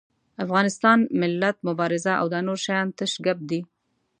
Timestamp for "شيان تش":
2.65-3.13